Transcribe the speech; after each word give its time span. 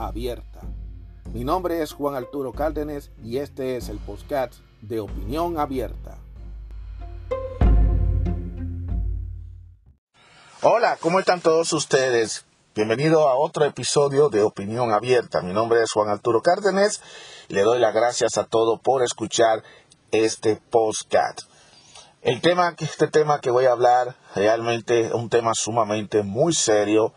abierta. 0.00 0.60
Mi 1.32 1.44
nombre 1.44 1.82
es 1.82 1.92
Juan 1.92 2.14
Arturo 2.14 2.52
Cárdenas 2.52 3.10
y 3.22 3.38
este 3.38 3.76
es 3.76 3.88
el 3.88 3.98
podcast 3.98 4.54
de 4.80 5.00
Opinión 5.00 5.58
Abierta. 5.58 6.18
Hola, 10.62 10.96
¿cómo 11.00 11.20
están 11.20 11.40
todos 11.40 11.72
ustedes? 11.72 12.44
Bienvenido 12.74 13.28
a 13.28 13.36
otro 13.36 13.64
episodio 13.64 14.28
de 14.28 14.42
Opinión 14.42 14.92
Abierta. 14.92 15.42
Mi 15.42 15.52
nombre 15.52 15.82
es 15.82 15.92
Juan 15.92 16.08
Arturo 16.08 16.40
Cárdenas 16.40 17.02
y 17.48 17.54
le 17.54 17.62
doy 17.62 17.78
las 17.78 17.94
gracias 17.94 18.38
a 18.38 18.44
todos 18.44 18.80
por 18.80 19.02
escuchar 19.02 19.62
este 20.10 20.56
podcast. 20.70 21.42
El 22.22 22.40
tema, 22.40 22.74
este 22.78 23.06
tema 23.06 23.40
que 23.40 23.50
voy 23.50 23.66
a 23.66 23.72
hablar 23.72 24.16
realmente 24.34 25.06
es 25.06 25.12
un 25.12 25.28
tema 25.28 25.52
sumamente 25.54 26.22
muy 26.22 26.52
serio 26.52 27.12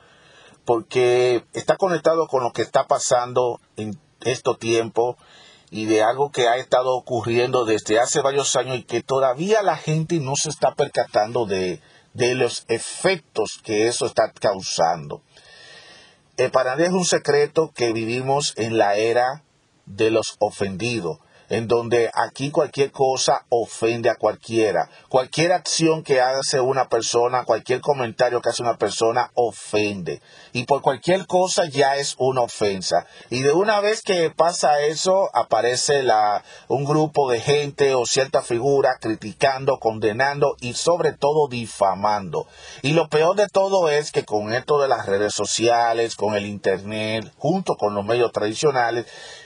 porque 0.66 1.44
está 1.54 1.76
conectado 1.78 2.28
con 2.28 2.44
lo 2.44 2.52
que 2.52 2.62
está 2.62 2.86
pasando 2.86 3.60
en 3.78 3.98
estos 4.22 4.58
tiempos 4.60 5.18
y 5.70 5.86
de 5.86 6.04
algo 6.04 6.32
que 6.32 6.48
ha 6.48 6.58
estado 6.58 6.96
ocurriendo 6.96 7.66
desde 7.66 8.00
hace 8.00 8.22
varios 8.22 8.56
años 8.56 8.78
y 8.78 8.84
que 8.84 9.02
todavía 9.02 9.64
la 9.64 9.76
gente 9.76 10.20
no 10.20 10.36
se 10.36 10.50
está 10.50 10.76
percatando 10.76 11.46
de, 11.46 11.82
de 12.14 12.36
los 12.36 12.66
efectos 12.68 13.60
que 13.64 13.88
eso 13.88 14.06
está 14.06 14.32
causando. 14.32 15.22
Eh, 16.38 16.50
para 16.50 16.72
nadie 16.72 16.88
es 16.88 16.94
un 16.94 17.06
secreto 17.06 17.72
que 17.76 17.94
vivimos 17.94 18.54
en 18.56 18.78
la 18.78 18.96
era 18.96 19.44
de 19.86 20.12
los 20.12 20.36
ofendidos 20.40 21.18
en 21.54 21.68
donde 21.68 22.10
aquí 22.16 22.50
cualquier 22.50 22.92
cosa 22.92 23.46
ofende 23.50 24.10
a 24.10 24.16
cualquiera. 24.16 24.90
Cualquier 25.08 25.52
acción 25.52 26.02
que 26.02 26.20
hace 26.20 26.60
una 26.60 26.90
persona, 26.90 27.46
cualquier 27.46 27.80
comentario 27.80 28.42
que 28.42 28.50
hace 28.50 28.64
una 28.64 28.80
persona 28.80 29.30
ofende. 29.36 30.20
Y 30.52 30.64
por 30.66 30.82
cualquier 30.82 31.28
cosa 31.28 31.66
ya 31.66 31.98
es 31.98 32.16
una 32.18 32.42
ofensa. 32.42 33.06
Y 33.30 33.42
de 33.42 33.52
una 33.52 33.82
vez 33.82 34.02
que 34.02 34.32
pasa 34.32 34.82
eso, 34.82 35.30
aparece 35.36 36.02
la, 36.02 36.44
un 36.70 36.86
grupo 36.86 37.30
de 37.30 37.40
gente 37.40 37.94
o 37.94 38.08
cierta 38.08 38.42
figura 38.42 38.98
criticando, 39.00 39.78
condenando 39.78 40.56
y 40.60 40.74
sobre 40.74 41.14
todo 41.14 41.48
difamando. 41.48 42.48
Y 42.82 42.94
lo 42.94 43.10
peor 43.10 43.36
de 43.36 43.48
todo 43.48 43.90
es 43.90 44.12
que 44.12 44.26
con 44.26 44.54
esto 44.54 44.82
de 44.82 44.88
las 44.88 45.06
redes 45.06 45.36
sociales, 45.36 46.16
con 46.16 46.34
el 46.34 46.48
internet, 46.48 47.32
junto 47.38 47.76
con 47.76 47.94
los 47.94 48.04
medios 48.04 48.32
tradicionales, 48.32 49.06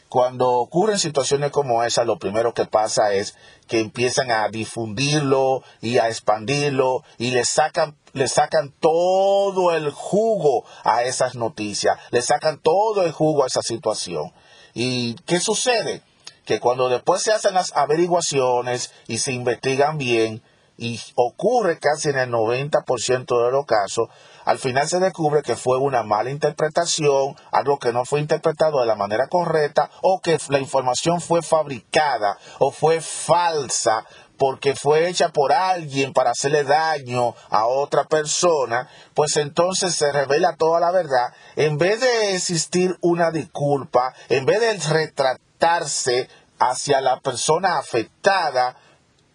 cuando 0.10 0.50
ocurren 0.50 1.00
situaciones 1.00 1.52
como 1.52 1.84
esa, 1.84 2.06
lo 2.06 2.18
primero 2.18 2.54
que 2.54 2.66
pasa 2.66 3.14
es 3.14 3.36
que 3.68 3.80
empiezan 3.80 4.32
a 4.32 4.48
difundirlo 4.50 5.64
y 5.82 5.98
a 5.98 6.08
expandirlo 6.08 7.04
y 7.18 7.32
le 7.32 7.44
sacan, 7.44 7.98
le 8.14 8.28
sacan 8.28 8.74
todo 8.80 9.76
el 9.76 9.92
jugo 9.92 10.64
a 10.84 11.04
esas 11.04 11.36
noticias, 11.36 11.98
le 12.12 12.22
sacan 12.22 12.60
todo 12.60 13.04
el 13.04 13.12
jugo 13.12 13.44
a 13.44 13.48
esa 13.48 13.62
situación. 13.62 14.32
¿Y 14.74 15.16
qué 15.26 15.40
sucede? 15.40 16.02
Que 16.46 16.60
cuando 16.62 16.88
después 16.88 17.22
se 17.22 17.34
hacen 17.34 17.54
las 17.54 17.76
averiguaciones 17.76 18.94
y 19.08 19.18
se 19.18 19.34
investigan 19.34 19.98
bien, 19.98 20.42
y 20.78 21.00
ocurre 21.16 21.80
casi 21.80 22.10
en 22.10 22.20
el 22.20 22.30
90% 22.30 23.46
de 23.46 23.52
los 23.52 23.66
casos, 23.66 24.10
al 24.48 24.60
final 24.60 24.88
se 24.88 25.00
descubre 25.00 25.42
que 25.42 25.58
fue 25.58 25.78
una 25.78 26.04
mala 26.04 26.30
interpretación, 26.30 27.36
algo 27.52 27.80
que 27.80 27.92
no 27.92 28.06
fue 28.06 28.22
interpretado 28.22 28.80
de 28.80 28.86
la 28.86 28.96
manera 28.96 29.28
correcta 29.28 29.90
o 30.02 30.22
que 30.22 30.38
la 30.48 30.60
información 30.60 31.20
fue 31.20 31.42
fabricada 31.42 32.38
o 32.58 32.72
fue 32.72 33.02
falsa 33.02 34.06
porque 34.38 34.74
fue 34.74 35.10
hecha 35.10 35.34
por 35.34 35.52
alguien 35.52 36.14
para 36.14 36.32
hacerle 36.32 36.64
daño 36.64 37.36
a 37.50 37.68
otra 37.68 38.06
persona, 38.06 38.90
pues 39.14 39.36
entonces 39.36 39.96
se 39.96 40.14
revela 40.14 40.56
toda 40.56 40.80
la 40.80 40.92
verdad. 40.92 41.34
En 41.58 41.78
vez 41.78 42.00
de 42.00 42.34
existir 42.34 42.98
una 43.02 43.32
disculpa, 43.32 44.14
en 44.30 44.46
vez 44.46 44.62
de 44.62 44.78
retratarse 44.78 46.30
hacia 46.58 47.02
la 47.02 47.20
persona 47.20 47.80
afectada, 47.80 48.78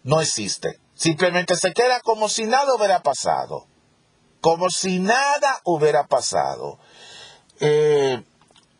no 0.04 0.22
existe. 0.22 0.80
Simplemente 0.94 1.54
se 1.56 1.74
queda 1.74 2.00
como 2.00 2.30
si 2.30 2.46
nada 2.46 2.74
hubiera 2.74 3.02
pasado. 3.02 3.66
Como 4.42 4.70
si 4.70 4.98
nada 4.98 5.60
hubiera 5.64 6.08
pasado. 6.08 6.78
Eh, 7.60 8.20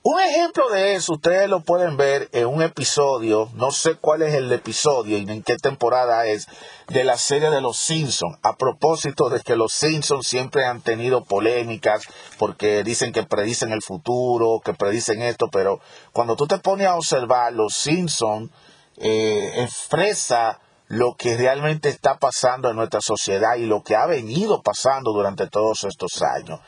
un 0.02 0.20
ejemplo 0.20 0.68
de 0.70 0.96
eso, 0.96 1.12
ustedes 1.12 1.48
lo 1.48 1.60
pueden 1.60 1.96
ver 1.96 2.28
en 2.32 2.48
un 2.48 2.60
episodio, 2.60 3.48
no 3.54 3.70
sé 3.70 3.94
cuál 3.94 4.22
es 4.22 4.34
el 4.34 4.50
episodio 4.50 5.18
y 5.18 5.30
en 5.30 5.44
qué 5.44 5.56
temporada 5.56 6.26
es, 6.26 6.48
de 6.88 7.04
la 7.04 7.16
serie 7.16 7.50
de 7.50 7.60
Los 7.60 7.76
Simpsons. 7.76 8.36
A 8.42 8.56
propósito 8.56 9.28
de 9.28 9.38
que 9.38 9.54
los 9.54 9.72
Simpsons 9.72 10.26
siempre 10.26 10.66
han 10.66 10.80
tenido 10.80 11.22
polémicas 11.22 12.02
porque 12.36 12.82
dicen 12.82 13.12
que 13.12 13.22
predicen 13.22 13.70
el 13.70 13.82
futuro, 13.82 14.60
que 14.64 14.74
predicen 14.74 15.22
esto, 15.22 15.46
pero 15.52 15.78
cuando 16.12 16.34
tú 16.34 16.48
te 16.48 16.58
pones 16.58 16.88
a 16.88 16.96
observar, 16.96 17.52
Los 17.52 17.74
Simpsons 17.74 18.50
eh, 18.96 19.62
expresa 19.62 20.58
lo 20.92 21.14
que 21.16 21.38
realmente 21.38 21.88
está 21.88 22.18
pasando 22.18 22.68
en 22.68 22.76
nuestra 22.76 23.00
sociedad 23.00 23.56
y 23.56 23.64
lo 23.64 23.82
que 23.82 23.96
ha 23.96 24.04
venido 24.06 24.60
pasando 24.60 25.12
durante 25.12 25.46
todos 25.46 25.84
estos 25.84 26.20
años. 26.20 26.60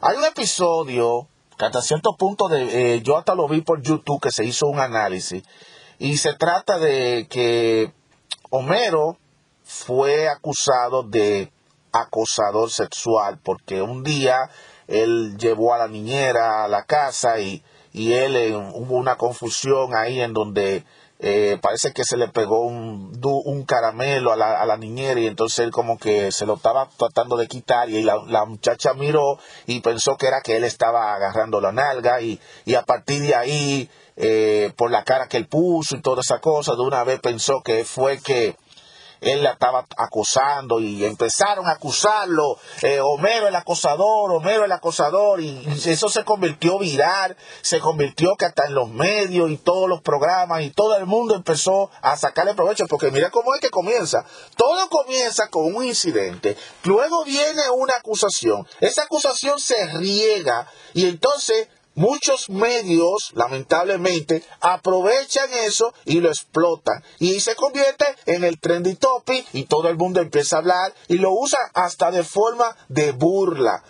Hay 0.00 0.18
un 0.18 0.24
episodio 0.24 1.26
que 1.58 1.64
hasta 1.64 1.82
cierto 1.82 2.14
punto 2.16 2.46
de, 2.46 2.94
eh, 2.94 3.02
yo 3.02 3.18
hasta 3.18 3.34
lo 3.34 3.48
vi 3.48 3.60
por 3.62 3.82
YouTube 3.82 4.22
que 4.22 4.30
se 4.30 4.44
hizo 4.44 4.68
un 4.68 4.78
análisis 4.78 5.42
y 5.98 6.16
se 6.16 6.34
trata 6.34 6.78
de 6.78 7.26
que 7.28 7.92
Homero 8.50 9.18
fue 9.64 10.28
acusado 10.28 11.02
de 11.02 11.52
acosador 11.90 12.70
sexual 12.70 13.40
porque 13.42 13.82
un 13.82 14.04
día 14.04 14.36
él 14.86 15.36
llevó 15.38 15.74
a 15.74 15.78
la 15.78 15.88
niñera 15.88 16.62
a 16.62 16.68
la 16.68 16.84
casa 16.84 17.40
y, 17.40 17.64
y 17.92 18.12
él 18.12 18.54
hubo 18.74 18.94
una 18.94 19.16
confusión 19.16 19.96
ahí 19.96 20.20
en 20.20 20.34
donde 20.34 20.84
eh, 21.24 21.56
parece 21.62 21.92
que 21.92 22.04
se 22.04 22.16
le 22.16 22.26
pegó 22.26 22.62
un, 22.62 23.16
un 23.22 23.64
caramelo 23.64 24.32
a 24.32 24.36
la, 24.36 24.60
a 24.60 24.66
la, 24.66 24.76
niñera 24.76 25.20
y 25.20 25.28
entonces 25.28 25.60
él 25.60 25.70
como 25.70 25.96
que 25.96 26.32
se 26.32 26.46
lo 26.46 26.54
estaba 26.54 26.88
tratando 26.96 27.36
de 27.36 27.46
quitar 27.46 27.88
y 27.88 28.02
la, 28.02 28.16
la, 28.26 28.44
muchacha 28.44 28.92
miró 28.94 29.38
y 29.66 29.80
pensó 29.80 30.16
que 30.16 30.26
era 30.26 30.40
que 30.42 30.56
él 30.56 30.64
estaba 30.64 31.14
agarrando 31.14 31.60
la 31.60 31.70
nalga 31.70 32.20
y, 32.20 32.40
y 32.64 32.74
a 32.74 32.82
partir 32.82 33.22
de 33.22 33.36
ahí, 33.36 33.88
eh, 34.16 34.72
por 34.76 34.90
la 34.90 35.04
cara 35.04 35.28
que 35.28 35.36
él 35.36 35.46
puso 35.46 35.94
y 35.94 36.02
toda 36.02 36.22
esa 36.22 36.40
cosa, 36.40 36.74
de 36.74 36.82
una 36.82 37.04
vez 37.04 37.20
pensó 37.20 37.62
que 37.62 37.84
fue 37.84 38.18
que 38.18 38.56
él 39.22 39.42
la 39.42 39.52
estaba 39.52 39.86
acosando 39.96 40.80
y 40.80 41.04
empezaron 41.04 41.66
a 41.66 41.72
acusarlo, 41.72 42.58
eh, 42.82 43.00
Homero 43.00 43.48
el 43.48 43.54
acosador, 43.54 44.32
Homero 44.32 44.64
el 44.64 44.72
acosador, 44.72 45.40
y, 45.40 45.64
eso 45.86 46.08
se 46.08 46.24
convirtió 46.24 46.78
viral, 46.78 47.36
se 47.62 47.80
convirtió 47.80 48.34
que 48.36 48.46
hasta 48.46 48.66
en 48.66 48.74
los 48.74 48.90
medios 48.90 49.50
y 49.50 49.56
todos 49.56 49.88
los 49.88 50.02
programas 50.02 50.62
y 50.62 50.70
todo 50.70 50.96
el 50.96 51.06
mundo 51.06 51.34
empezó 51.34 51.90
a 52.02 52.16
sacarle 52.16 52.54
provecho, 52.54 52.86
porque 52.88 53.10
mira 53.10 53.30
cómo 53.30 53.54
es 53.54 53.60
que 53.60 53.70
comienza. 53.70 54.24
Todo 54.56 54.88
comienza 54.88 55.48
con 55.48 55.74
un 55.74 55.84
incidente, 55.84 56.56
luego 56.84 57.24
viene 57.24 57.62
una 57.76 57.94
acusación, 57.94 58.66
esa 58.80 59.04
acusación 59.04 59.58
se 59.60 59.86
riega 59.98 60.66
y 60.94 61.06
entonces 61.06 61.68
Muchos 61.94 62.48
medios, 62.48 63.32
lamentablemente, 63.34 64.42
aprovechan 64.60 65.50
eso 65.64 65.92
y 66.06 66.20
lo 66.20 66.28
explotan. 66.28 67.02
Y 67.18 67.40
se 67.40 67.54
convierte 67.54 68.06
en 68.26 68.44
el 68.44 68.58
trendy 68.58 68.94
topic 68.94 69.46
y 69.52 69.64
todo 69.64 69.88
el 69.88 69.96
mundo 69.96 70.20
empieza 70.20 70.56
a 70.56 70.58
hablar 70.60 70.94
y 71.08 71.18
lo 71.18 71.32
usa 71.32 71.58
hasta 71.74 72.10
de 72.10 72.24
forma 72.24 72.76
de 72.88 73.12
burla. 73.12 73.82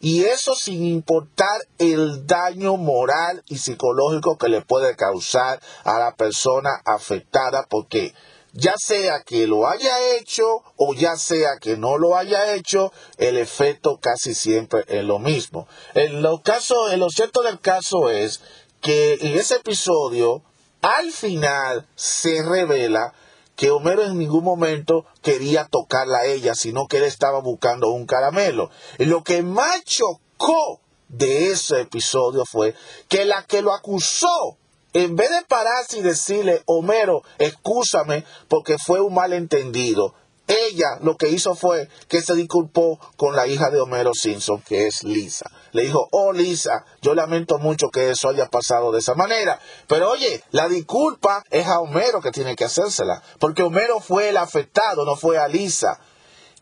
Y 0.00 0.24
eso 0.24 0.54
sin 0.54 0.84
importar 0.84 1.60
el 1.78 2.26
daño 2.26 2.76
moral 2.76 3.42
y 3.46 3.58
psicológico 3.58 4.36
que 4.36 4.48
le 4.48 4.60
puede 4.60 4.96
causar 4.96 5.60
a 5.84 5.98
la 5.98 6.14
persona 6.14 6.70
afectada 6.84 7.66
porque 7.68 8.12
ya 8.54 8.74
sea 8.76 9.22
que 9.26 9.46
lo 9.46 9.68
haya 9.68 10.16
hecho 10.16 10.62
o 10.76 10.94
ya 10.94 11.16
sea 11.16 11.58
que 11.60 11.76
no 11.76 11.98
lo 11.98 12.16
haya 12.16 12.54
hecho, 12.54 12.92
el 13.18 13.36
efecto 13.36 13.98
casi 14.00 14.34
siempre 14.34 14.84
es 14.86 15.04
lo 15.04 15.18
mismo. 15.18 15.66
En 15.94 16.22
lo, 16.22 16.40
caso, 16.42 16.90
en 16.90 17.00
lo 17.00 17.10
cierto 17.10 17.42
del 17.42 17.60
caso 17.60 18.10
es 18.10 18.40
que 18.80 19.14
en 19.20 19.36
ese 19.38 19.56
episodio, 19.56 20.42
al 20.82 21.10
final 21.10 21.86
se 21.96 22.42
revela 22.42 23.12
que 23.56 23.70
Homero 23.70 24.04
en 24.04 24.18
ningún 24.18 24.44
momento 24.44 25.04
quería 25.22 25.66
tocarla 25.66 26.18
a 26.18 26.26
ella, 26.26 26.54
sino 26.54 26.86
que 26.86 26.98
él 26.98 27.04
estaba 27.04 27.40
buscando 27.40 27.90
un 27.90 28.06
caramelo. 28.06 28.70
Y 28.98 29.06
lo 29.06 29.22
que 29.22 29.42
más 29.42 29.84
chocó 29.84 30.80
de 31.08 31.50
ese 31.50 31.82
episodio 31.82 32.44
fue 32.44 32.74
que 33.08 33.24
la 33.24 33.44
que 33.44 33.62
lo 33.62 33.72
acusó, 33.72 34.58
en 34.94 35.16
vez 35.16 35.28
de 35.28 35.44
pararse 35.46 35.98
y 35.98 36.02
decirle, 36.02 36.62
Homero, 36.66 37.22
excúsame 37.38 38.24
porque 38.48 38.78
fue 38.78 39.00
un 39.00 39.12
malentendido, 39.12 40.14
ella 40.46 40.98
lo 41.00 41.16
que 41.16 41.28
hizo 41.28 41.54
fue 41.54 41.88
que 42.08 42.20
se 42.20 42.34
disculpó 42.34 42.98
con 43.16 43.34
la 43.34 43.46
hija 43.46 43.70
de 43.70 43.80
Homero 43.80 44.12
Simpson, 44.12 44.60
que 44.60 44.86
es 44.86 45.02
Lisa. 45.02 45.50
Le 45.72 45.84
dijo, 45.84 46.06
oh 46.12 46.32
Lisa, 46.32 46.84
yo 47.00 47.14
lamento 47.14 47.58
mucho 47.58 47.88
que 47.88 48.10
eso 48.10 48.28
haya 48.28 48.46
pasado 48.46 48.92
de 48.92 48.98
esa 48.98 49.14
manera. 49.14 49.58
Pero 49.88 50.10
oye, 50.10 50.42
la 50.50 50.68
disculpa 50.68 51.42
es 51.50 51.66
a 51.66 51.80
Homero 51.80 52.20
que 52.20 52.30
tiene 52.30 52.56
que 52.56 52.64
hacérsela, 52.64 53.22
porque 53.38 53.62
Homero 53.62 54.00
fue 54.00 54.28
el 54.28 54.36
afectado, 54.36 55.04
no 55.04 55.16
fue 55.16 55.38
a 55.38 55.48
Lisa. 55.48 55.98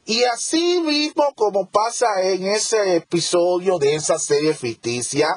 Y 0.05 0.25
así 0.25 0.81
mismo 0.81 1.33
como 1.35 1.69
pasa 1.69 2.07
en 2.23 2.47
ese 2.47 2.97
episodio 2.97 3.79
de 3.79 3.97
esa 3.97 4.19
serie 4.19 4.55
ficticia, 4.55 5.29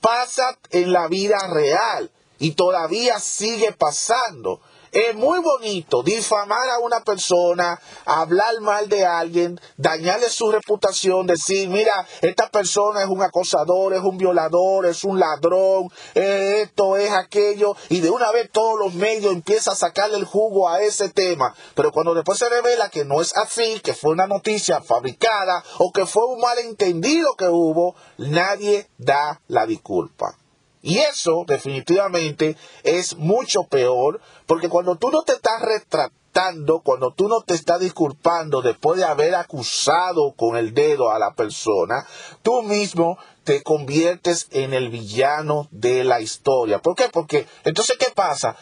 pasa 0.00 0.56
en 0.70 0.92
la 0.92 1.08
vida 1.08 1.36
real 1.52 2.10
y 2.38 2.52
todavía 2.52 3.18
sigue 3.18 3.72
pasando. 3.72 4.60
Es 4.90 5.14
muy 5.14 5.40
bonito 5.40 6.02
difamar 6.02 6.70
a 6.70 6.78
una 6.78 7.00
persona, 7.00 7.78
hablar 8.06 8.58
mal 8.62 8.88
de 8.88 9.04
alguien, 9.04 9.60
dañarle 9.76 10.30
su 10.30 10.50
reputación, 10.50 11.26
decir, 11.26 11.68
mira, 11.68 12.06
esta 12.22 12.48
persona 12.48 13.02
es 13.02 13.08
un 13.08 13.22
acosador, 13.22 13.92
es 13.92 14.00
un 14.00 14.16
violador, 14.16 14.86
es 14.86 15.04
un 15.04 15.20
ladrón, 15.20 15.90
esto 16.14 16.96
es 16.96 17.12
aquello, 17.12 17.76
y 17.90 18.00
de 18.00 18.08
una 18.08 18.32
vez 18.32 18.50
todos 18.50 18.78
los 18.78 18.94
medios 18.94 19.34
empiezan 19.34 19.74
a 19.74 19.76
sacarle 19.76 20.16
el 20.16 20.24
jugo 20.24 20.70
a 20.70 20.80
ese 20.80 21.10
tema. 21.10 21.54
Pero 21.74 21.92
cuando 21.92 22.14
después 22.14 22.38
se 22.38 22.48
revela 22.48 22.88
que 22.88 23.04
no 23.04 23.20
es 23.20 23.36
así, 23.36 23.80
que 23.80 23.92
fue 23.92 24.12
una 24.12 24.26
noticia 24.26 24.80
fabricada 24.80 25.62
o 25.78 25.92
que 25.92 26.06
fue 26.06 26.24
un 26.24 26.40
malentendido 26.40 27.34
que 27.36 27.48
hubo, 27.48 27.94
nadie 28.16 28.88
da 28.96 29.42
la 29.48 29.66
disculpa. 29.66 30.34
Y 30.82 30.98
eso 30.98 31.44
definitivamente 31.46 32.56
es 32.84 33.16
mucho 33.16 33.64
peor, 33.64 34.20
porque 34.46 34.68
cuando 34.68 34.96
tú 34.96 35.10
no 35.10 35.22
te 35.22 35.32
estás 35.32 35.60
retratando, 35.60 36.80
cuando 36.80 37.12
tú 37.12 37.28
no 37.28 37.40
te 37.40 37.54
estás 37.54 37.80
disculpando 37.80 38.62
después 38.62 38.98
de 38.98 39.04
haber 39.04 39.34
acusado 39.34 40.32
con 40.36 40.56
el 40.56 40.74
dedo 40.74 41.10
a 41.10 41.18
la 41.18 41.34
persona, 41.34 42.06
tú 42.42 42.62
mismo 42.62 43.18
te 43.42 43.62
conviertes 43.62 44.46
en 44.52 44.72
el 44.72 44.88
villano 44.88 45.66
de 45.72 46.04
la 46.04 46.20
historia. 46.20 46.80
¿Por 46.80 46.94
qué? 46.94 47.08
Porque 47.12 47.46
entonces, 47.64 47.96
¿qué 47.98 48.12
pasa? 48.14 48.56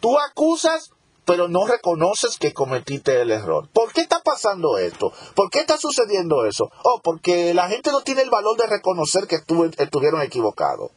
Tú 0.00 0.16
acusas 0.18 0.92
pero 1.24 1.46
no 1.46 1.66
reconoces 1.66 2.38
que 2.38 2.54
cometiste 2.54 3.20
el 3.20 3.30
error. 3.30 3.68
¿Por 3.70 3.92
qué 3.92 4.00
está 4.00 4.22
pasando 4.22 4.78
esto? 4.78 5.12
¿Por 5.34 5.50
qué 5.50 5.58
está 5.58 5.76
sucediendo 5.76 6.46
eso? 6.46 6.70
Oh, 6.84 7.02
porque 7.04 7.52
la 7.52 7.68
gente 7.68 7.92
no 7.92 8.00
tiene 8.00 8.22
el 8.22 8.30
valor 8.30 8.56
de 8.56 8.66
reconocer 8.66 9.26
que 9.26 9.36
estuvieron 9.36 10.22
equivocados 10.22 10.90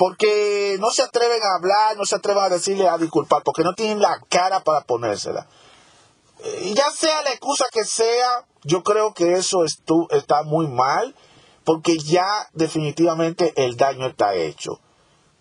porque 0.00 0.78
no 0.80 0.88
se 0.88 1.02
atreven 1.02 1.42
a 1.42 1.56
hablar, 1.56 1.94
no 1.98 2.06
se 2.06 2.16
atreven 2.16 2.44
a 2.44 2.48
decirle 2.48 2.88
a 2.88 2.96
disculpar, 2.96 3.42
porque 3.42 3.62
no 3.62 3.74
tienen 3.74 4.00
la 4.00 4.18
cara 4.30 4.60
para 4.60 4.80
ponérsela. 4.80 5.46
Y 6.62 6.72
ya 6.72 6.90
sea 6.90 7.20
la 7.20 7.32
excusa 7.32 7.66
que 7.70 7.84
sea, 7.84 8.46
yo 8.64 8.82
creo 8.82 9.12
que 9.12 9.34
eso 9.34 9.58
está 9.62 10.42
muy 10.42 10.68
mal, 10.68 11.14
porque 11.64 11.98
ya 11.98 12.48
definitivamente 12.54 13.52
el 13.62 13.76
daño 13.76 14.06
está 14.06 14.32
hecho. 14.32 14.80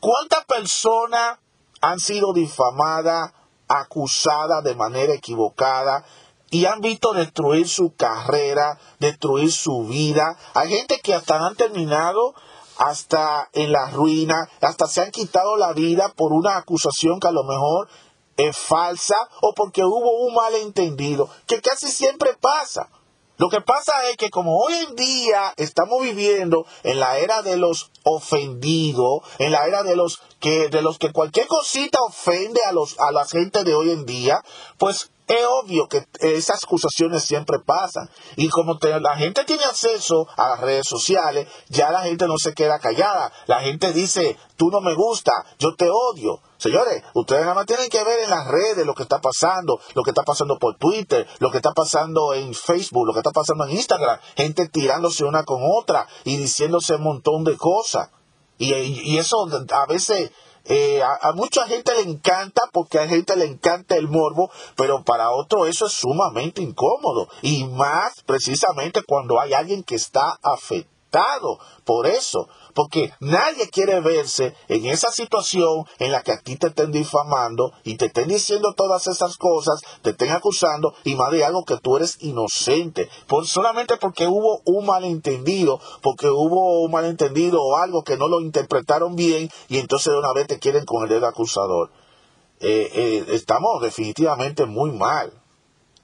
¿Cuántas 0.02 0.44
personas 0.44 1.38
han 1.80 2.02
sido 2.02 2.34
difamadas, 2.34 3.32
acusadas 3.70 4.62
de 4.66 4.76
manera 4.76 5.14
equivocada 5.14 6.04
y 6.52 6.66
han 6.66 6.82
visto 6.82 7.14
destruir 7.14 7.70
su 7.70 7.96
carrera, 7.96 8.78
destruir 9.00 9.54
su 9.54 9.86
vida? 9.86 10.38
Hay 10.54 10.68
gente 10.68 11.00
que 11.02 11.14
hasta 11.14 11.38
han 11.38 11.56
terminado 11.56 12.34
hasta 12.80 13.50
en 13.54 13.74
la 13.74 13.92
ruina, 13.92 14.50
hasta 14.62 14.88
se 14.88 15.02
han 15.02 15.12
quitado 15.12 15.58
la 15.58 15.74
vida 15.74 16.14
por 16.16 16.32
una 16.32 16.58
acusación 16.58 17.20
que 17.20 17.28
a 17.28 17.32
lo 17.32 17.44
mejor 17.44 17.90
es 18.38 18.58
falsa 18.58 19.18
o 19.42 19.54
porque 19.54 19.84
hubo 19.84 20.26
un 20.26 20.34
malentendido, 20.34 21.30
que 21.46 21.62
casi 21.62 21.88
siempre 21.92 22.36
pasa. 22.40 22.90
Lo 23.38 23.50
que 23.50 23.62
pasa 23.62 23.92
es 24.10 24.18
que 24.18 24.30
como 24.30 24.58
hoy 24.58 24.74
en 24.74 24.96
día 24.96 25.54
estamos 25.58 26.02
viviendo 26.02 26.66
en 26.84 27.00
la 27.00 27.18
era 27.20 27.42
de 27.42 27.58
los 27.58 27.92
ofendidos, 28.04 29.22
en 29.40 29.52
la 29.52 29.66
era 29.68 29.84
de 29.84 29.96
los 29.96 30.22
que 30.40 30.70
de 30.70 30.82
los 30.82 30.98
que 30.98 31.12
cualquier 31.12 31.48
cosita 31.48 32.00
ofende 32.02 32.62
a 32.66 32.72
los 32.72 33.00
a 33.00 33.12
la 33.12 33.26
gente 33.26 33.64
de 33.64 33.76
hoy 33.76 33.92
en 33.92 34.06
día, 34.06 34.42
pues 34.78 35.12
es 35.30 35.46
obvio 35.48 35.88
que 35.88 36.08
esas 36.22 36.64
acusaciones 36.64 37.24
siempre 37.24 37.60
pasan. 37.60 38.10
Y 38.36 38.50
como 38.50 38.80
la 38.82 39.16
gente 39.16 39.46
tiene 39.46 39.64
acceso 39.64 40.28
a 40.36 40.50
las 40.50 40.62
redes 40.62 40.88
sociales, 40.88 41.48
ya 41.68 41.92
la 41.92 42.02
gente 42.02 42.26
no 42.26 42.38
se 42.40 42.54
queda 42.54 42.80
callada. 42.80 43.32
La 43.46 43.62
gente 43.62 43.94
dice, 43.94 44.38
tú 44.58 44.72
no 44.72 44.82
me 44.82 44.96
gusta, 44.96 45.32
yo 45.60 45.76
te 45.76 45.88
odio. 45.88 46.42
Señores, 46.58 47.04
ustedes 47.14 47.44
nada 47.44 47.54
más 47.54 47.68
tienen 47.68 47.90
que 47.90 48.04
ver 48.04 48.22
en 48.22 48.32
las 48.32 48.48
redes 48.48 48.88
lo 48.88 48.96
que 48.96 49.04
está 49.04 49.22
pasando, 49.22 49.80
lo 49.94 50.02
que 50.02 50.10
está 50.10 50.24
pasando 50.24 50.58
por 50.58 50.78
Twitter, 50.78 51.28
lo 51.38 51.52
que 51.52 51.58
está 51.58 51.74
pasando 51.74 52.34
en 52.34 52.56
Facebook, 52.56 53.06
lo 53.06 53.14
que 53.14 53.20
está 53.20 53.32
pasando 53.32 53.66
en 53.66 53.76
Instagram. 53.76 54.20
Gente 54.36 54.68
tirándose 54.68 55.26
una 55.26 55.44
con 55.44 55.62
otra 55.64 56.08
y 56.24 56.38
diciéndose 56.38 56.96
un 56.96 57.04
montón 57.04 57.44
de 57.44 57.56
cosas. 57.56 58.10
Y 58.58 59.18
eso 59.18 59.48
a 59.72 59.86
veces 59.86 60.32
eh, 60.66 61.02
a, 61.02 61.32
mucha 61.34 61.68
gente 61.68 61.94
le 61.96 62.10
encanta 62.10 62.64
porque 62.72 63.00
a 63.00 63.08
gente 63.08 63.36
le 63.36 63.46
encanta 63.46 63.96
el 63.96 64.08
morbo, 64.08 64.52
pero 64.76 65.04
para 65.04 65.32
otro 65.32 65.66
eso 65.66 65.88
es 65.88 65.94
sumamente 65.94 66.62
incómodo. 66.62 67.28
Y 67.42 67.66
más 67.66 68.22
precisamente 68.26 69.02
cuando 69.04 69.40
hay 69.40 69.54
alguien 69.54 69.84
que 69.84 69.96
está 69.96 70.38
por 71.86 72.08
eso 72.08 72.48
porque 72.74 73.12
nadie 73.20 73.70
quiere 73.70 74.00
verse 74.00 74.56
en 74.68 74.86
esa 74.86 75.12
situación 75.12 75.86
en 75.98 76.12
la 76.12 76.22
que 76.22 76.32
a 76.32 76.40
ti 76.40 76.56
te 76.56 76.68
estén 76.68 76.92
difamando 76.92 77.74
y 77.84 77.98
te 77.98 78.06
estén 78.06 78.28
diciendo 78.28 78.74
todas 78.74 79.08
esas 79.08 79.38
cosas, 79.38 79.82
te 80.02 80.12
estén 80.12 80.32
acusando 80.32 80.94
y 81.04 81.16
más 81.16 81.32
de 81.32 81.44
algo 81.44 81.66
que 81.66 81.78
tú 81.78 81.98
eres 81.98 82.18
inocente, 82.22 83.10
por, 83.28 83.46
solamente 83.48 83.98
porque 83.98 84.28
hubo 84.28 84.62
un 84.66 84.86
malentendido, 84.86 85.82
porque 86.02 86.30
hubo 86.30 86.82
un 86.82 86.92
malentendido 86.92 87.62
o 87.62 87.76
algo 87.76 88.04
que 88.04 88.18
no 88.18 88.28
lo 88.28 88.40
interpretaron 88.40 89.16
bien 89.16 89.50
y 89.68 89.80
entonces 89.80 90.14
de 90.14 90.20
una 90.20 90.34
vez 90.34 90.48
te 90.48 90.60
quieren 90.60 90.86
con 90.86 91.04
el 91.04 91.10
dedo 91.10 91.28
acusador. 91.28 91.92
Eh, 92.62 92.90
eh, 92.94 93.26
estamos 93.30 93.82
definitivamente 93.82 94.66
muy 94.66 94.92
mal. 94.92 95.34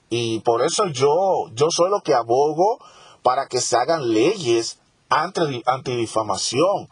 Y 0.09 0.39
por 0.41 0.61
eso 0.61 0.87
yo, 0.87 1.49
yo 1.53 1.67
soy 1.69 1.89
lo 1.89 2.01
que 2.01 2.13
abogo 2.13 2.79
para 3.23 3.47
que 3.47 3.59
se 3.59 3.75
hagan 3.75 4.13
leyes 4.13 4.79
antidifamación, 5.09 6.89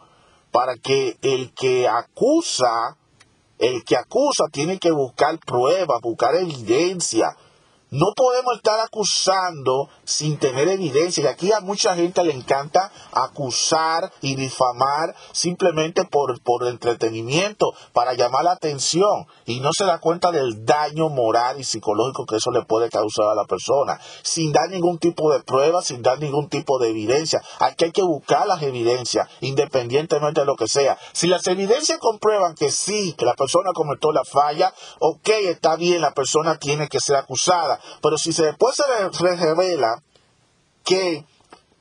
para 0.50 0.76
que 0.76 1.18
el 1.22 1.52
que 1.52 1.88
acusa, 1.88 2.96
el 3.58 3.84
que 3.84 3.96
acusa 3.96 4.44
tiene 4.52 4.78
que 4.78 4.90
buscar 4.92 5.38
pruebas, 5.38 6.00
buscar 6.00 6.34
evidencia, 6.36 7.36
no 7.94 8.12
podemos 8.16 8.56
estar 8.56 8.80
acusando 8.80 9.88
sin 10.02 10.36
tener 10.38 10.66
evidencia. 10.66 11.22
Y 11.22 11.26
aquí 11.28 11.52
a 11.52 11.60
mucha 11.60 11.94
gente 11.94 12.24
le 12.24 12.32
encanta 12.32 12.90
acusar 13.12 14.10
y 14.20 14.34
difamar 14.34 15.14
simplemente 15.30 16.04
por, 16.04 16.42
por 16.42 16.66
entretenimiento, 16.66 17.72
para 17.92 18.14
llamar 18.14 18.44
la 18.44 18.52
atención. 18.52 19.26
Y 19.46 19.60
no 19.60 19.70
se 19.72 19.84
da 19.84 20.00
cuenta 20.00 20.32
del 20.32 20.64
daño 20.64 21.08
moral 21.08 21.60
y 21.60 21.64
psicológico 21.64 22.26
que 22.26 22.36
eso 22.36 22.50
le 22.50 22.64
puede 22.64 22.90
causar 22.90 23.26
a 23.28 23.36
la 23.36 23.44
persona. 23.44 24.00
Sin 24.22 24.50
dar 24.50 24.68
ningún 24.70 24.98
tipo 24.98 25.32
de 25.32 25.44
prueba, 25.44 25.80
sin 25.80 26.02
dar 26.02 26.18
ningún 26.18 26.48
tipo 26.48 26.80
de 26.80 26.90
evidencia. 26.90 27.42
Aquí 27.60 27.84
hay 27.84 27.92
que 27.92 28.02
buscar 28.02 28.48
las 28.48 28.60
evidencias, 28.62 29.28
independientemente 29.40 30.40
de 30.40 30.46
lo 30.46 30.56
que 30.56 30.66
sea. 30.66 30.98
Si 31.12 31.28
las 31.28 31.46
evidencias 31.46 32.00
comprueban 32.00 32.56
que 32.56 32.72
sí, 32.72 33.14
que 33.16 33.24
la 33.24 33.34
persona 33.34 33.70
cometió 33.72 34.10
la 34.10 34.24
falla, 34.24 34.74
ok, 34.98 35.28
está 35.44 35.76
bien, 35.76 36.00
la 36.00 36.12
persona 36.12 36.58
tiene 36.58 36.88
que 36.88 36.98
ser 36.98 37.14
acusada 37.14 37.78
pero 38.02 38.18
si 38.18 38.32
se 38.32 38.44
después 38.44 38.74
se 38.76 39.36
revela 39.36 40.02
que 40.84 41.24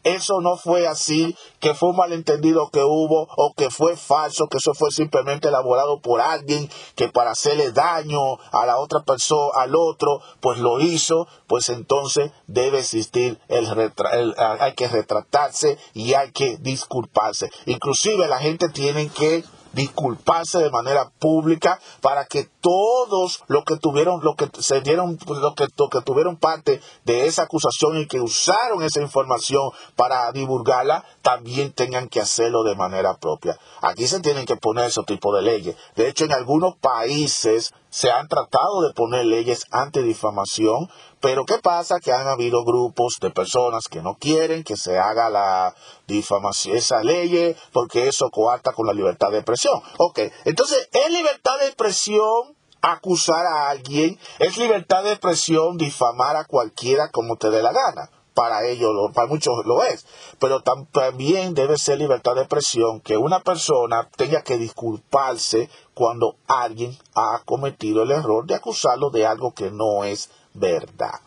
eso 0.04 0.42
no 0.42 0.58
fue 0.58 0.88
así, 0.88 1.36
que 1.60 1.74
fue 1.74 1.90
un 1.90 1.96
malentendido 1.96 2.70
que 2.70 2.84
hubo 2.84 3.28
o 3.38 3.54
que 3.56 3.70
fue 3.70 3.96
falso, 3.96 4.48
que 4.48 4.58
eso 4.58 4.74
fue 4.74 4.92
simplemente 4.92 5.48
elaborado 5.48 6.02
por 6.02 6.20
alguien 6.20 6.70
que 6.96 7.08
para 7.08 7.32
hacerle 7.32 7.72
daño 7.72 8.20
a 8.52 8.66
la 8.66 8.78
otra 8.78 9.04
persona, 9.04 9.52
al 9.56 9.76
otro, 9.76 10.22
pues 10.42 10.60
lo 10.60 10.82
hizo, 10.82 11.28
pues 11.48 11.70
entonces 11.70 12.32
debe 12.48 12.80
existir 12.80 13.40
el, 13.48 13.66
el 14.12 14.36
hay 14.38 14.74
que 14.74 14.88
retratarse 14.88 15.78
y 15.94 16.14
hay 16.14 16.32
que 16.32 16.58
disculparse. 16.58 17.50
Inclusive 17.66 18.28
la 18.28 18.40
gente 18.40 18.70
tiene 18.70 19.08
que 19.08 19.44
disculparse 19.74 20.60
de 20.60 20.70
manera 20.70 21.12
pública 21.20 21.80
para 22.02 22.26
que 22.26 22.50
todos 22.62 23.44
los 23.48 23.64
que 23.66 23.78
tuvieron, 23.78 24.22
lo 24.24 24.36
que 24.36 24.50
se 24.60 24.82
dieron, 24.82 25.18
lo 25.28 25.54
que, 25.56 25.68
que 25.68 26.02
tuvieron 26.02 26.38
parte 26.38 26.82
de 27.04 27.26
esa 27.26 27.44
acusación 27.44 27.98
y 27.98 28.08
que 28.08 28.22
usaron 28.22 28.84
esa 28.84 29.02
información 29.02 29.72
para 29.96 30.32
divulgarla, 30.32 31.04
también 31.22 31.74
tengan 31.74 32.08
que 32.08 32.22
hacerlo 32.22 32.64
de 32.64 32.76
manera 32.76 33.18
propia. 33.18 33.58
Aquí 33.82 34.08
se 34.08 34.22
tienen 34.22 34.46
que 34.46 34.56
poner 34.56 34.86
ese 34.86 35.04
tipo 35.04 35.36
de 35.36 35.42
leyes. 35.42 35.76
De 35.96 36.08
hecho, 36.08 36.26
en 36.26 36.34
algunos 36.34 36.78
países 36.78 37.74
se 37.94 38.10
han 38.10 38.28
tratado 38.28 38.82
de 38.82 38.92
poner 38.96 39.24
leyes 39.28 39.68
antidifamación, 39.70 40.90
pero 41.20 41.46
¿qué 41.46 41.60
pasa? 41.60 42.00
Que 42.00 42.12
han 42.12 42.28
habido 42.28 42.64
grupos 42.64 43.18
de 43.22 43.30
personas 43.30 43.84
que 43.88 44.02
no 44.02 44.16
quieren 44.16 44.64
que 44.64 44.76
se 44.76 44.98
haga 44.98 45.30
la 45.30 45.76
difamación, 46.08 46.76
esa 46.76 47.04
ley, 47.04 47.56
porque 47.72 48.08
eso 48.08 48.32
coarta 48.32 48.72
con 48.74 48.88
la 48.88 48.94
libertad 48.94 49.30
de 49.30 49.38
expresión. 49.38 49.80
Ok, 50.00 50.22
entonces, 50.46 50.90
¿es 50.92 51.12
libertad 51.12 51.60
de 51.60 51.68
expresión 51.68 52.56
acusar 52.82 53.46
a 53.46 53.70
alguien? 53.70 54.18
¿Es 54.40 54.58
libertad 54.58 55.04
de 55.04 55.12
expresión 55.12 55.78
difamar 55.78 56.36
a 56.36 56.46
cualquiera 56.46 57.12
como 57.12 57.36
te 57.36 57.52
dé 57.52 57.62
la 57.62 57.74
gana? 57.74 58.10
Para 58.34 58.68
ellos, 58.68 58.92
para 59.14 59.28
muchos 59.28 59.54
lo 59.66 59.84
es, 59.84 60.06
pero 60.40 60.62
también 60.62 61.54
debe 61.54 61.78
ser 61.78 62.00
libertad 62.00 62.36
de 62.36 62.42
expresión 62.42 63.00
que 63.02 63.18
una 63.18 63.40
persona 63.40 64.10
tenga 64.16 64.42
que 64.42 64.58
disculparse 64.58 65.70
cuando 65.94 66.36
alguien 66.48 66.98
ha 67.16 67.42
cometido 67.46 68.04
el 68.04 68.12
error 68.12 68.46
de 68.46 68.56
acusarlo 68.56 69.10
de 69.10 69.26
algo 69.26 69.54
que 69.54 69.72
no 69.72 70.04
es 70.04 70.30
verdad. 70.54 71.20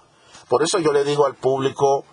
Por 0.49 0.63
eso 0.63 0.79
yo 0.79 0.93
le 0.93 1.05
digo 1.05 1.27
al 1.27 1.35
público, 1.35 2.05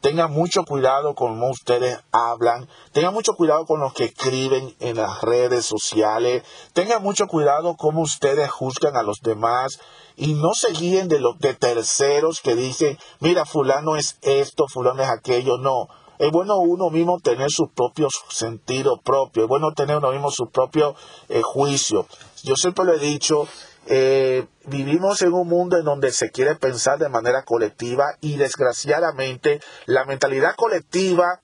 tengan 0.00 0.32
mucho 0.32 0.64
cuidado 0.64 1.14
con 1.14 1.34
cómo 1.34 1.50
ustedes 1.50 1.98
hablan, 2.10 2.68
tengan 2.92 3.14
mucho 3.14 3.34
cuidado 3.34 3.66
con 3.66 3.80
los 3.80 3.92
que 3.92 4.04
escriben 4.04 4.74
en 4.80 4.96
las 4.96 5.20
redes 5.22 5.66
sociales, 5.66 6.42
tengan 6.72 7.02
mucho 7.02 7.26
cuidado 7.26 7.76
cómo 7.76 8.02
ustedes 8.02 8.50
juzgan 8.50 8.96
a 8.96 9.02
los 9.02 9.18
demás. 9.22 9.78
Y 10.16 10.34
no 10.34 10.52
se 10.52 10.72
guíen 10.72 11.08
de 11.08 11.18
los 11.18 11.38
de 11.38 11.54
terceros 11.54 12.40
que 12.42 12.54
dicen, 12.54 12.98
mira, 13.20 13.46
fulano 13.46 13.96
es 13.96 14.18
esto, 14.20 14.66
fulano 14.68 15.02
es 15.02 15.08
aquello, 15.08 15.56
no. 15.56 15.88
Es 16.18 16.30
bueno 16.30 16.58
uno 16.58 16.90
mismo 16.90 17.18
tener 17.20 17.50
sus 17.50 17.70
propios 17.74 18.12
sentidos 18.28 18.98
propios, 19.02 19.44
es 19.44 19.48
bueno 19.48 19.72
tener 19.72 19.96
uno 19.96 20.10
mismo 20.10 20.30
su 20.30 20.50
propio 20.50 20.94
eh, 21.30 21.40
juicio. 21.42 22.06
Yo 22.42 22.56
siempre 22.56 22.84
lo 22.84 22.92
he 22.92 22.98
dicho, 22.98 23.48
eh, 23.92 24.46
vivimos 24.66 25.20
en 25.22 25.32
un 25.32 25.48
mundo 25.48 25.76
en 25.76 25.84
donde 25.84 26.12
se 26.12 26.30
quiere 26.30 26.54
pensar 26.54 27.00
de 27.00 27.08
manera 27.08 27.42
colectiva 27.42 28.04
y 28.20 28.36
desgraciadamente 28.36 29.60
la 29.86 30.04
mentalidad 30.04 30.54
colectiva, 30.54 31.40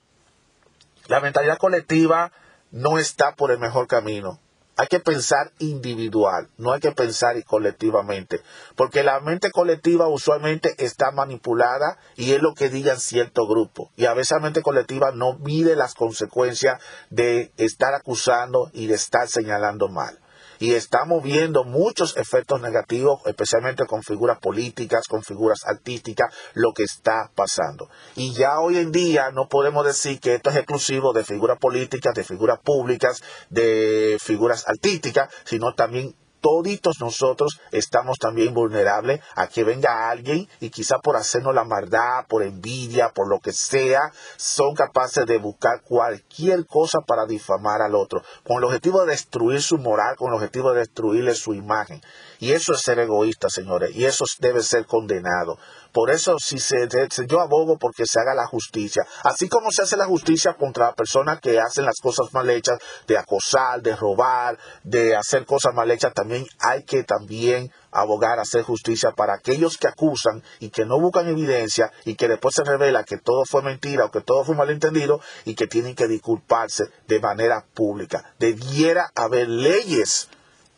la 1.09 1.19
mentalidad 1.19 1.59
colectiva 1.59 2.31
no 2.71 2.99
está 2.99 3.35
por 3.35 3.51
el 3.51 3.59
mejor 3.59 3.89
camino. 3.89 4.39
Hay 4.77 4.87
que 4.87 5.01
pensar 5.01 5.51
individual, 5.59 6.49
no 6.57 6.73
hay 6.73 6.79
que 6.79 6.93
pensar 6.93 7.43
colectivamente, 7.43 8.43
porque 8.77 9.03
la 9.03 9.19
mente 9.19 9.51
colectiva 9.51 10.07
usualmente 10.07 10.73
está 10.79 11.11
manipulada 11.11 11.99
y 12.15 12.33
es 12.33 12.43
lo 12.43 12.55
que 12.55 12.69
digan 12.69 13.01
cierto 13.01 13.49
grupo. 13.49 13.91
Y 13.97 14.05
a 14.05 14.15
veces 14.15 14.37
la 14.37 14.45
mente 14.45 14.63
colectiva 14.63 15.11
no 15.13 15.37
mide 15.39 15.75
las 15.75 15.95
consecuencias 15.95 16.81
de 17.11 17.51
estar 17.57 17.93
acusando 17.93 18.71
y 18.73 18.87
de 18.87 18.95
estar 18.95 19.27
señalando 19.27 19.89
mal 19.89 20.21
y 20.59 20.75
estamos 20.75 21.23
viendo 21.23 21.65
muchos 21.65 22.17
efectos 22.17 22.61
negativos, 22.61 23.21
especialmente 23.27 23.87
con 23.87 24.03
figuras 24.03 24.39
políticas, 24.39 25.07
con 25.09 25.23
figuras 25.23 25.61
artísticas, 25.67 26.35
lo 26.55 26.73
que 26.73 26.85
está 26.85 27.31
pasando. 27.35 27.89
Y 28.15 28.33
ya 28.33 28.61
hoy 28.61 28.79
en 28.79 28.93
día 28.93 29.31
no 29.33 29.49
podemos 29.49 29.85
decir 29.85 30.21
que 30.21 30.35
esto 30.35 30.51
es 30.51 30.57
exclusivo 30.57 31.13
de 31.13 31.25
figuras 31.25 31.59
políticas, 31.59 32.15
de 32.15 32.25
figuras 32.25 32.59
públicas, 32.61 33.23
de 33.51 34.19
figuras 34.21 34.67
artísticas, 34.67 35.29
sino 35.45 35.75
también 35.75 36.15
toditos 36.47 37.01
nosotros 37.01 37.61
estamos 37.73 38.19
también 38.19 38.55
vulnerables 38.55 39.21
a 39.35 39.49
que 39.49 39.65
venga 39.65 40.09
alguien 40.09 40.49
y 40.61 40.71
quizá 40.71 41.01
por 41.01 41.17
hacernos 41.17 41.53
la 41.53 41.65
maldad, 41.65 42.25
por 42.29 42.45
envidia, 42.45 43.11
por 43.13 43.29
lo 43.29 43.41
que 43.41 43.51
sea, 43.53 44.13
son 44.37 44.77
capaces 44.77 45.27
de 45.27 45.39
buscar 45.39 45.83
cualquier 45.83 46.65
cosa 46.65 47.01
para 47.05 47.27
difamar 47.27 47.83
al 47.83 47.97
otro, 47.97 48.23
con 48.45 48.59
el 48.59 48.65
objetivo 48.65 49.01
de 49.01 49.11
destruir 49.11 49.61
su 49.61 49.79
moral, 49.79 50.15
con 50.17 50.29
el 50.29 50.35
objetivo 50.35 50.71
de 50.71 50.81
destruirle 50.81 51.35
su 51.35 51.53
imagen. 51.53 52.01
Y 52.39 52.53
eso 52.53 52.75
es 52.75 52.81
ser 52.81 53.01
egoísta, 53.01 53.49
señores, 53.49 53.91
y 53.97 54.05
eso 54.05 54.25
debe 54.39 54.63
ser 54.63 54.87
condenado. 54.87 55.59
Por 55.97 56.11
eso, 56.11 56.37
si 56.39 56.59
se, 56.59 56.87
yo 57.27 57.41
abogo 57.41 57.79
porque 57.79 58.05
se 58.05 58.21
haga 58.21 58.35
la 58.35 58.47
justicia, 58.47 59.03
así 59.25 59.49
como 59.49 59.71
se 59.71 59.81
hace 59.81 59.97
la 59.97 60.05
justicia 60.05 60.53
contra 60.53 60.93
personas 60.93 61.41
que 61.41 61.59
hacen 61.59 61.87
las 61.87 62.01
cosas 62.03 62.35
mal 62.35 62.51
hechas, 62.51 62.79
de 63.07 63.17
acosar, 63.17 63.81
de 63.81 63.97
robar, 63.97 64.59
de 64.85 65.17
hacer 65.17 65.47
cosas 65.47 65.73
mal 65.73 65.91
hechas, 65.91 66.13
también 66.13 66.45
hay 66.61 66.83
que 66.83 67.03
también 67.03 67.73
abogar, 67.93 68.39
hacer 68.39 68.63
justicia 68.63 69.13
para 69.13 69.37
aquellos 69.37 69.79
que 69.79 69.89
acusan 69.89 70.43
y 70.61 70.69
que 70.69 70.85
no 70.85 71.01
buscan 71.01 71.29
evidencia 71.29 71.91
y 72.05 72.15
que 72.15 72.29
después 72.29 72.55
se 72.55 72.65
revela 72.65 73.03
que 73.03 73.17
todo 73.17 73.45
fue 73.49 73.63
mentira 73.63 74.05
o 74.05 74.11
que 74.11 74.21
todo 74.21 74.45
fue 74.45 74.55
malentendido 74.55 75.23
y 75.47 75.55
que 75.55 75.67
tienen 75.67 75.95
que 75.95 76.09
disculparse 76.09 76.85
de 77.07 77.21
manera 77.21 77.65
pública. 77.73 78.35
Debiera 78.39 79.11
haber 79.15 79.49
leyes 79.49 80.29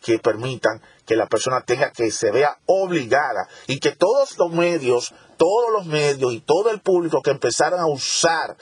que 0.00 0.20
permitan 0.20 0.80
que 1.08 1.16
la 1.16 1.26
persona 1.26 1.62
tenga 1.62 1.90
que 1.90 2.10
se 2.10 2.30
vea 2.30 2.58
obligada 2.66 3.48
y 3.66 3.80
que 3.80 3.92
todos 3.92 4.36
los 4.36 4.52
medios, 4.52 5.14
todos 5.38 5.72
los 5.72 5.86
medios 5.86 6.34
y 6.34 6.40
todo 6.40 6.70
el 6.70 6.80
público 6.80 7.22
que 7.22 7.30
empezaran 7.30 7.80
a 7.80 7.86
usar 7.86 8.58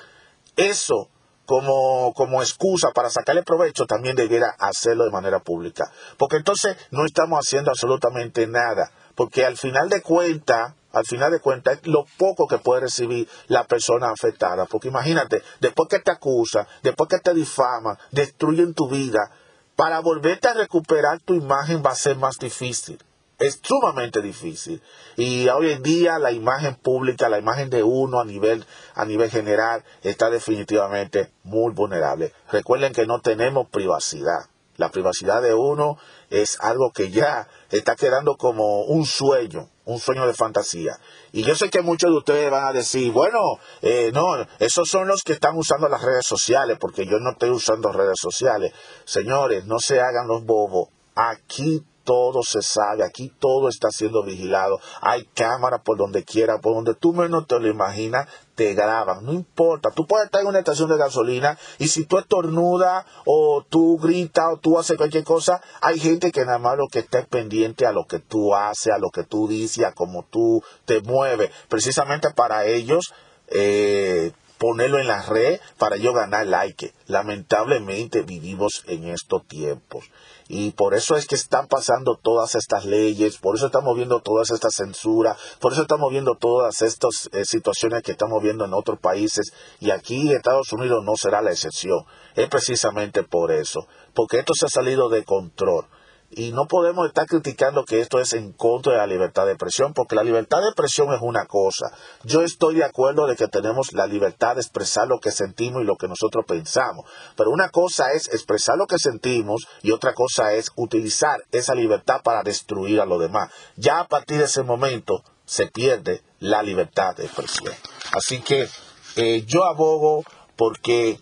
eso 0.54 1.10
como, 1.44 2.12
como 2.14 2.40
excusa 2.42 2.90
para 2.94 3.10
sacarle 3.10 3.42
provecho 3.42 3.84
también 3.84 4.14
debiera 4.14 4.54
hacerlo 4.60 5.04
de 5.04 5.10
manera 5.10 5.40
pública. 5.40 5.90
Porque 6.18 6.36
entonces 6.36 6.76
no 6.92 7.04
estamos 7.04 7.40
haciendo 7.40 7.72
absolutamente 7.72 8.46
nada. 8.46 8.92
Porque 9.16 9.44
al 9.44 9.56
final 9.56 9.88
de 9.88 10.00
cuentas, 10.00 10.74
al 10.92 11.04
final 11.04 11.32
de 11.32 11.40
cuentas 11.40 11.78
es 11.78 11.88
lo 11.88 12.04
poco 12.16 12.46
que 12.46 12.58
puede 12.58 12.82
recibir 12.82 13.28
la 13.48 13.64
persona 13.64 14.10
afectada. 14.10 14.66
Porque 14.66 14.86
imagínate, 14.88 15.42
después 15.58 15.88
que 15.88 15.98
te 15.98 16.12
acusa, 16.12 16.68
después 16.84 17.08
que 17.08 17.18
te 17.18 17.34
difama, 17.34 17.98
destruyen 18.12 18.72
tu 18.72 18.88
vida, 18.88 19.32
para 19.76 20.00
volverte 20.00 20.48
a 20.48 20.54
recuperar 20.54 21.20
tu 21.20 21.34
imagen 21.34 21.82
va 21.84 21.90
a 21.90 21.94
ser 21.94 22.16
más 22.16 22.38
difícil. 22.38 22.98
Es 23.38 23.60
sumamente 23.62 24.22
difícil. 24.22 24.82
Y 25.16 25.46
hoy 25.48 25.70
en 25.72 25.82
día 25.82 26.18
la 26.18 26.32
imagen 26.32 26.74
pública, 26.74 27.28
la 27.28 27.38
imagen 27.38 27.68
de 27.68 27.82
uno 27.82 28.18
a 28.18 28.24
nivel, 28.24 28.64
a 28.94 29.04
nivel 29.04 29.30
general, 29.30 29.84
está 30.02 30.30
definitivamente 30.30 31.30
muy 31.44 31.74
vulnerable. 31.74 32.32
Recuerden 32.50 32.94
que 32.94 33.06
no 33.06 33.20
tenemos 33.20 33.68
privacidad. 33.68 34.46
La 34.76 34.90
privacidad 34.90 35.42
de 35.42 35.52
uno 35.52 35.98
es 36.30 36.58
algo 36.60 36.90
que 36.92 37.10
ya 37.10 37.48
está 37.70 37.96
quedando 37.96 38.36
como 38.36 38.82
un 38.82 39.04
sueño, 39.06 39.68
un 39.84 39.98
sueño 39.98 40.26
de 40.26 40.34
fantasía. 40.34 40.98
Y 41.32 41.42
yo 41.42 41.54
sé 41.54 41.70
que 41.70 41.82
muchos 41.82 42.10
de 42.10 42.16
ustedes 42.18 42.50
van 42.50 42.64
a 42.64 42.72
decir, 42.72 43.12
bueno, 43.12 43.38
eh, 43.82 44.10
no, 44.12 44.36
esos 44.58 44.88
son 44.88 45.08
los 45.08 45.22
que 45.22 45.32
están 45.32 45.56
usando 45.56 45.88
las 45.88 46.02
redes 46.02 46.26
sociales, 46.26 46.78
porque 46.80 47.06
yo 47.06 47.18
no 47.20 47.30
estoy 47.32 47.50
usando 47.50 47.92
redes 47.92 48.18
sociales. 48.20 48.72
Señores, 49.04 49.66
no 49.66 49.78
se 49.78 50.00
hagan 50.00 50.26
los 50.28 50.44
bobos. 50.44 50.88
Aquí 51.14 51.84
todo 52.06 52.42
se 52.42 52.62
sabe, 52.62 53.04
aquí 53.04 53.32
todo 53.38 53.68
está 53.68 53.90
siendo 53.90 54.22
vigilado, 54.22 54.78
hay 55.02 55.24
cámaras 55.34 55.80
por 55.84 55.98
donde 55.98 56.22
quiera, 56.24 56.60
por 56.60 56.74
donde 56.74 56.94
tú 56.94 57.12
menos 57.12 57.48
te 57.48 57.58
lo 57.58 57.68
imaginas, 57.68 58.28
te 58.56 58.74
graban, 58.74 59.24
no 59.24 59.32
importa, 59.32 59.90
tú 59.90 60.06
puedes 60.06 60.26
estar 60.26 60.40
en 60.40 60.48
una 60.48 60.58
estación 60.58 60.88
de 60.88 60.96
gasolina 60.96 61.58
y 61.78 61.88
si 61.88 62.06
tú 62.06 62.18
estornudas 62.18 63.04
o 63.26 63.62
tú 63.68 63.98
gritas 63.98 64.46
o 64.52 64.56
tú 64.56 64.78
haces 64.78 64.96
cualquier 64.96 65.24
cosa, 65.24 65.60
hay 65.82 66.00
gente 66.00 66.32
que 66.32 66.44
nada 66.44 66.58
más 66.58 66.76
lo 66.76 66.88
que 66.88 67.00
está 67.00 67.22
pendiente 67.26 67.86
a 67.86 67.92
lo 67.92 68.06
que 68.06 68.18
tú 68.18 68.54
haces, 68.54 68.92
a 68.92 68.98
lo 68.98 69.10
que 69.10 69.24
tú 69.24 69.46
dices, 69.46 69.84
a 69.84 69.92
cómo 69.92 70.24
tú 70.24 70.62
te 70.86 71.02
mueves, 71.02 71.50
precisamente 71.68 72.30
para 72.34 72.64
ellos 72.64 73.12
eh, 73.48 74.32
ponerlo 74.58 74.98
en 74.98 75.06
la 75.06 75.22
red 75.22 75.60
para 75.78 75.96
yo 75.96 76.12
ganar 76.12 76.46
like. 76.46 76.92
Lamentablemente 77.06 78.22
vivimos 78.22 78.84
en 78.86 79.08
estos 79.08 79.46
tiempos. 79.46 80.04
Y 80.48 80.70
por 80.72 80.94
eso 80.94 81.16
es 81.16 81.26
que 81.26 81.34
están 81.34 81.66
pasando 81.66 82.16
todas 82.22 82.54
estas 82.54 82.84
leyes, 82.84 83.38
por 83.38 83.56
eso 83.56 83.66
estamos 83.66 83.96
viendo 83.96 84.20
todas 84.20 84.50
estas 84.50 84.74
censuras, 84.76 85.36
por 85.58 85.72
eso 85.72 85.82
estamos 85.82 86.10
viendo 86.10 86.36
todas 86.36 86.82
estas 86.82 87.28
eh, 87.32 87.44
situaciones 87.44 88.02
que 88.02 88.12
estamos 88.12 88.40
viendo 88.42 88.64
en 88.64 88.72
otros 88.72 89.00
países. 89.00 89.52
Y 89.80 89.90
aquí 89.90 90.32
Estados 90.32 90.72
Unidos 90.72 91.02
no 91.04 91.16
será 91.16 91.42
la 91.42 91.50
excepción. 91.50 92.04
Es 92.36 92.48
precisamente 92.48 93.24
por 93.24 93.50
eso, 93.50 93.88
porque 94.14 94.38
esto 94.38 94.52
se 94.54 94.66
ha 94.66 94.68
salido 94.68 95.08
de 95.08 95.24
control. 95.24 95.86
Y 96.30 96.52
no 96.52 96.66
podemos 96.66 97.06
estar 97.06 97.26
criticando 97.26 97.84
que 97.84 98.00
esto 98.00 98.18
es 98.18 98.32
en 98.32 98.52
contra 98.52 98.92
de 98.92 98.98
la 98.98 99.06
libertad 99.06 99.46
de 99.46 99.52
expresión, 99.52 99.94
porque 99.94 100.16
la 100.16 100.24
libertad 100.24 100.60
de 100.60 100.68
expresión 100.68 101.14
es 101.14 101.20
una 101.22 101.46
cosa. 101.46 101.86
Yo 102.24 102.42
estoy 102.42 102.74
de 102.74 102.84
acuerdo 102.84 103.26
de 103.26 103.36
que 103.36 103.46
tenemos 103.46 103.92
la 103.92 104.06
libertad 104.06 104.56
de 104.56 104.60
expresar 104.60 105.06
lo 105.06 105.20
que 105.20 105.30
sentimos 105.30 105.82
y 105.82 105.84
lo 105.84 105.96
que 105.96 106.08
nosotros 106.08 106.44
pensamos. 106.46 107.06
Pero 107.36 107.50
una 107.50 107.68
cosa 107.68 108.12
es 108.12 108.28
expresar 108.28 108.76
lo 108.76 108.86
que 108.86 108.98
sentimos 108.98 109.66
y 109.82 109.92
otra 109.92 110.14
cosa 110.14 110.52
es 110.52 110.72
utilizar 110.74 111.44
esa 111.52 111.74
libertad 111.74 112.22
para 112.22 112.42
destruir 112.42 113.00
a 113.00 113.06
los 113.06 113.20
demás. 113.20 113.50
Ya 113.76 114.00
a 114.00 114.08
partir 114.08 114.38
de 114.38 114.44
ese 114.44 114.62
momento 114.62 115.22
se 115.44 115.68
pierde 115.68 116.22
la 116.40 116.62
libertad 116.62 117.14
de 117.16 117.26
expresión. 117.26 117.72
Así 118.12 118.40
que 118.40 118.68
eh, 119.16 119.44
yo 119.46 119.64
abogo 119.64 120.24
porque 120.56 121.20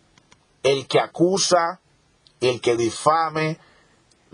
el 0.63 0.87
que 0.89 0.99
acusa, 0.99 1.81
el 2.41 2.61
que 2.61 2.77
difame, 2.77 3.59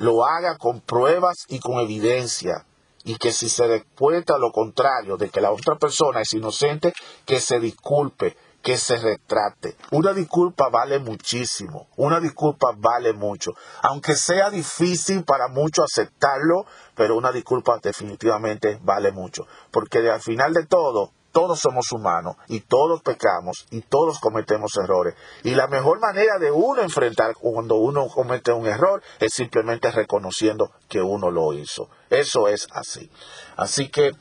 lo 0.00 0.24
haga 0.24 0.56
con 0.56 0.80
pruebas 0.80 1.44
y 1.48 1.60
con 1.60 1.78
evidencia. 1.78 2.64
Y 3.04 3.16
que 3.16 3.32
si 3.32 3.48
se 3.48 3.68
despuesta 3.68 4.38
lo 4.38 4.50
contrario, 4.50 5.16
de 5.18 5.28
que 5.28 5.42
la 5.42 5.52
otra 5.52 5.76
persona 5.76 6.22
es 6.22 6.32
inocente, 6.32 6.92
que 7.26 7.38
se 7.38 7.60
disculpe, 7.60 8.34
que 8.62 8.78
se 8.78 8.96
retrate. 8.96 9.76
Una 9.90 10.12
disculpa 10.14 10.70
vale 10.70 10.98
muchísimo, 11.00 11.88
una 11.96 12.18
disculpa 12.18 12.72
vale 12.76 13.12
mucho, 13.12 13.52
aunque 13.82 14.16
sea 14.16 14.50
difícil 14.50 15.24
para 15.24 15.48
muchos 15.48 15.84
aceptarlo, 15.90 16.64
pero 16.94 17.16
una 17.16 17.30
disculpa 17.30 17.78
definitivamente 17.82 18.78
vale 18.82 19.12
mucho, 19.12 19.46
porque 19.70 19.98
al 20.10 20.20
final 20.20 20.54
de 20.54 20.64
todo, 20.66 21.12
todos 21.32 21.60
somos 21.60 21.92
humanos 21.92 22.36
y 22.48 22.60
todos 22.60 23.02
pecamos 23.02 23.66
y 23.70 23.82
todos 23.82 24.18
cometemos 24.18 24.72
errores. 24.82 25.14
Y 25.44 25.54
la 25.54 25.68
mejor 25.68 26.00
manera 26.00 26.38
de 26.38 26.50
uno 26.50 26.82
enfrentar 26.82 27.34
cuando 27.34 27.76
uno 27.76 28.08
comete 28.08 28.52
un 28.52 28.66
error 28.66 29.02
es 29.20 29.32
simplemente 29.34 29.90
reconociendo 29.92 30.72
que 30.88 31.00
uno 31.00 31.30
lo 31.30 31.52
hizo. 31.52 31.88
Eso 32.10 32.48
es 32.48 32.66
así. 32.72 33.10
Así 33.56 33.88
que 33.88 34.12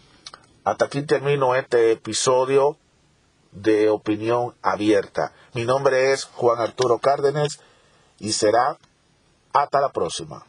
hasta 0.63 0.85
aquí 0.85 1.01
termino 1.01 1.55
este 1.55 1.91
episodio 1.91 2.77
de 3.51 3.89
opinión 3.89 4.53
abierta. 4.61 5.33
Mi 5.53 5.65
nombre 5.65 6.11
es 6.11 6.25
Juan 6.25 6.59
Arturo 6.59 6.99
Cárdenas 6.99 7.59
y 8.19 8.33
será 8.33 8.77
hasta 9.53 9.81
la 9.81 9.89
próxima. 9.89 10.45